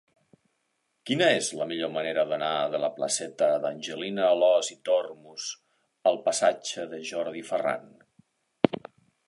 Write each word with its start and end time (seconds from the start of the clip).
Quina 1.09 1.25
és 1.33 1.49
la 1.59 1.67
millor 1.71 1.91
manera 1.97 2.23
d'anar 2.31 2.49
de 2.75 2.79
la 2.85 2.89
placeta 2.95 3.51
d'Angelina 3.65 4.25
Alòs 4.29 4.71
i 4.77 4.79
Tormos 4.89 5.47
al 6.13 6.21
passatge 6.31 6.87
de 6.95 7.03
Jordi 7.11 7.45
Ferran? 7.53 7.89